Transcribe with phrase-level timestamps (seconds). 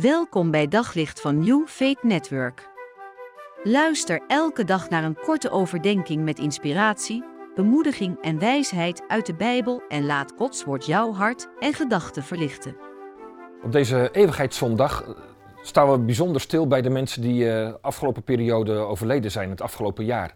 [0.00, 2.68] Welkom bij Daglicht van New Faith Network.
[3.62, 7.24] Luister elke dag naar een korte overdenking met inspiratie,
[7.54, 12.76] bemoediging en wijsheid uit de Bijbel en laat Gods woord jouw hart en gedachten verlichten.
[13.62, 15.10] Op deze Eeuwigheidszondag eh,
[15.62, 19.60] staan we bijzonder stil bij de mensen die de uh, afgelopen periode overleden zijn, het
[19.60, 20.34] afgelopen jaar.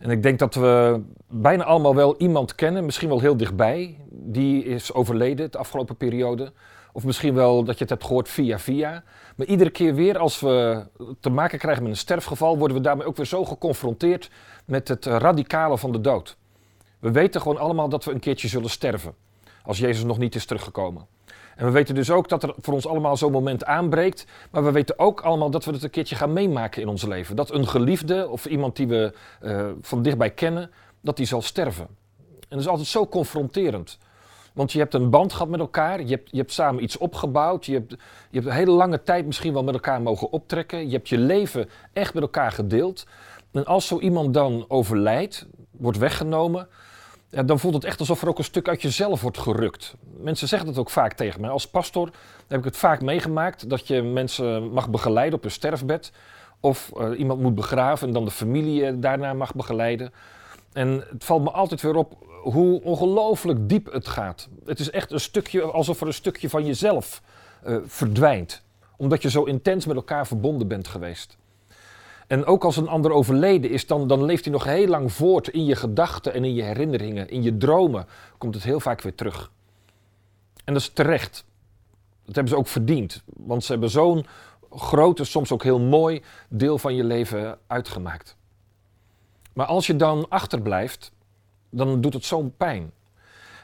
[0.00, 4.64] En ik denk dat we bijna allemaal wel iemand kennen, misschien wel heel dichtbij, die
[4.64, 6.52] is overleden de afgelopen periode.
[6.92, 9.02] Of misschien wel dat je het hebt gehoord via via.
[9.36, 10.84] Maar iedere keer weer als we
[11.20, 14.30] te maken krijgen met een sterfgeval, worden we daarmee ook weer zo geconfronteerd
[14.64, 16.36] met het radicale van de dood.
[16.98, 19.14] We weten gewoon allemaal dat we een keertje zullen sterven.
[19.62, 21.06] Als Jezus nog niet is teruggekomen.
[21.60, 24.26] En we weten dus ook dat er voor ons allemaal zo'n moment aanbreekt.
[24.50, 27.36] Maar we weten ook allemaal dat we het een keertje gaan meemaken in ons leven.
[27.36, 31.86] Dat een geliefde of iemand die we uh, van dichtbij kennen, dat die zal sterven.
[32.28, 33.98] En dat is altijd zo confronterend.
[34.52, 37.66] Want je hebt een band gehad met elkaar, je hebt, je hebt samen iets opgebouwd,
[37.66, 37.96] je hebt, je
[38.38, 40.86] hebt een hele lange tijd misschien wel met elkaar mogen optrekken.
[40.86, 43.06] Je hebt je leven echt met elkaar gedeeld.
[43.52, 46.68] En als zo iemand dan overlijdt, wordt weggenomen,
[47.30, 49.94] dan voelt het echt alsof er ook een stuk uit jezelf wordt gerukt.
[50.16, 51.50] Mensen zeggen dat ook vaak tegen mij.
[51.50, 52.10] Als pastor
[52.48, 56.12] heb ik het vaak meegemaakt dat je mensen mag begeleiden op een sterfbed.
[56.60, 60.12] Of uh, iemand moet begraven en dan de familie daarna mag begeleiden.
[60.72, 64.48] En het valt me altijd weer op hoe ongelooflijk diep het gaat.
[64.64, 67.22] Het is echt een stukje, alsof er een stukje van jezelf
[67.66, 68.62] uh, verdwijnt.
[68.96, 71.36] Omdat je zo intens met elkaar verbonden bent geweest.
[72.30, 75.48] En ook als een ander overleden is, dan, dan leeft hij nog heel lang voort
[75.48, 77.28] in je gedachten en in je herinneringen.
[77.28, 78.06] In je dromen
[78.38, 79.50] komt het heel vaak weer terug.
[80.64, 81.44] En dat is terecht.
[82.24, 83.22] Dat hebben ze ook verdiend.
[83.26, 84.26] Want ze hebben zo'n
[84.70, 88.36] grote, soms ook heel mooi deel van je leven uitgemaakt.
[89.52, 91.12] Maar als je dan achterblijft,
[91.70, 92.92] dan doet het zo'n pijn.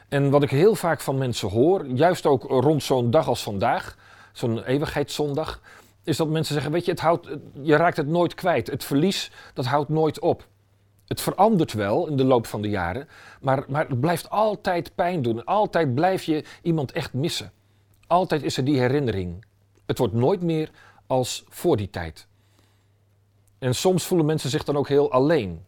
[0.07, 3.97] En wat ik heel vaak van mensen hoor, juist ook rond zo'n dag als vandaag,
[4.31, 5.61] zo'n eeuwigheidszondag,
[6.07, 7.27] is dat mensen zeggen, weet je, het houdt,
[7.61, 8.67] je raakt het nooit kwijt.
[8.67, 10.47] Het verlies, dat houdt nooit op.
[11.07, 13.07] Het verandert wel in de loop van de jaren,
[13.41, 15.45] maar, maar het blijft altijd pijn doen.
[15.45, 17.51] Altijd blijf je iemand echt missen.
[18.07, 19.45] Altijd is er die herinnering.
[19.85, 20.69] Het wordt nooit meer
[21.07, 22.27] als voor die tijd.
[23.59, 25.65] En soms voelen mensen zich dan ook heel alleen.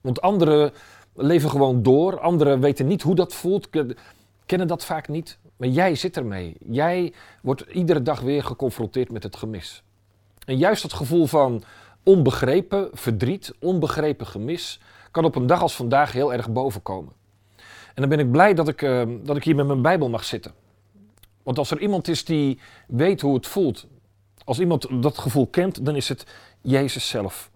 [0.00, 0.72] Want anderen
[1.14, 3.68] leven gewoon door, anderen weten niet hoe dat voelt,
[4.46, 5.38] kennen dat vaak niet.
[5.58, 6.56] Maar jij zit ermee.
[6.66, 9.82] Jij wordt iedere dag weer geconfronteerd met het gemis.
[10.44, 11.62] En juist dat gevoel van
[12.02, 14.80] onbegrepen verdriet, onbegrepen gemis,
[15.10, 17.12] kan op een dag als vandaag heel erg bovenkomen.
[17.94, 20.24] En dan ben ik blij dat ik, uh, dat ik hier met mijn Bijbel mag
[20.24, 20.52] zitten.
[21.42, 23.86] Want als er iemand is die weet hoe het voelt,
[24.44, 26.26] als iemand dat gevoel kent, dan is het
[26.60, 27.50] Jezus zelf.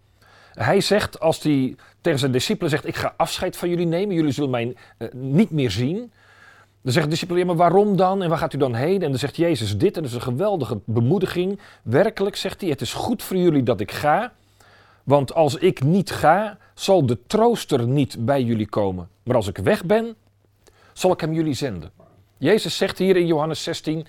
[0.52, 4.32] Hij zegt, als hij tegen zijn discipelen zegt: Ik ga afscheid van jullie nemen, jullie
[4.32, 6.12] zullen mij uh, niet meer zien.
[6.82, 8.22] Dan zegt de discipelen, ja, maar waarom dan?
[8.22, 9.03] En waar gaat u dan heen?
[9.03, 11.60] En dan zegt Jezus dit, en dat is een geweldige bemoediging.
[11.82, 14.32] Werkelijk, zegt hij, het is goed voor jullie dat ik ga.
[15.04, 19.09] Want als ik niet ga, zal de trooster niet bij jullie komen.
[19.22, 20.15] Maar als ik weg ben,
[20.93, 21.91] zal ik hem jullie zenden.
[22.38, 24.06] Jezus zegt hier in Johannes 16,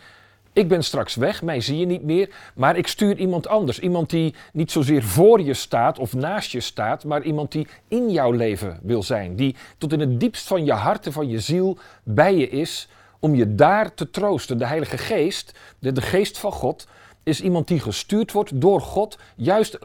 [0.53, 3.79] ik ben straks weg, mij zie je niet meer, maar ik stuur iemand anders.
[3.79, 8.09] Iemand die niet zozeer voor je staat of naast je staat, maar iemand die in
[8.09, 9.35] jouw leven wil zijn.
[9.35, 12.89] Die tot in het diepst van je hart en van je ziel bij je is,
[13.19, 14.57] om je daar te troosten.
[14.57, 16.87] De Heilige Geest, de, de Geest van God,
[17.23, 19.79] is iemand die gestuurd wordt door God, juist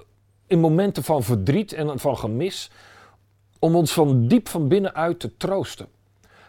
[0.46, 2.70] in momenten van verdriet en van gemis,
[3.58, 5.86] om ons van diep van binnenuit te troosten.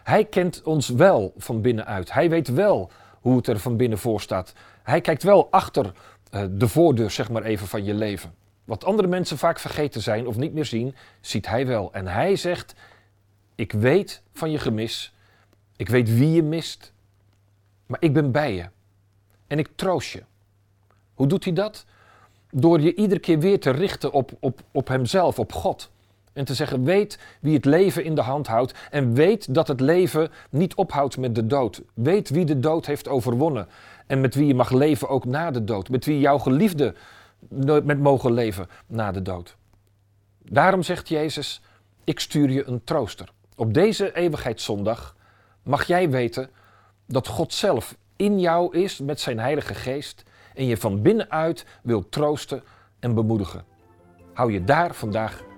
[0.02, 2.12] Hij kent ons wel van binnenuit.
[2.12, 4.52] Hij weet wel hoe het er van binnen voor staat.
[4.82, 5.92] Hij kijkt wel achter
[6.34, 8.34] uh, de voordeur, zeg maar even, van je leven.
[8.64, 11.92] Wat andere mensen vaak vergeten zijn of niet meer zien, ziet hij wel.
[11.92, 12.74] En hij zegt:
[13.54, 15.14] Ik weet van je gemis.
[15.76, 16.92] Ik weet wie je mist.
[17.86, 18.68] Maar ik ben bij je.
[19.46, 20.22] En ik troost je.
[21.14, 21.84] Hoe doet hij dat?
[22.50, 25.90] Door je iedere keer weer te richten op, op, op hemzelf, op God.
[26.32, 29.80] En te zeggen, weet wie het leven in de hand houdt en weet dat het
[29.80, 31.82] leven niet ophoudt met de dood.
[31.94, 33.68] Weet wie de dood heeft overwonnen
[34.06, 35.88] en met wie je mag leven ook na de dood.
[35.88, 36.94] Met wie jouw geliefde
[37.84, 39.56] met mogen leven na de dood.
[40.42, 41.62] Daarom zegt Jezus,
[42.04, 43.28] ik stuur je een trooster.
[43.56, 45.16] Op deze eeuwigheidszondag
[45.62, 46.50] mag jij weten
[47.06, 50.22] dat God zelf in jou is met zijn heilige geest
[50.54, 52.62] en je van binnenuit wil troosten
[52.98, 53.64] en bemoedigen.
[54.32, 55.42] Hou je daar vandaag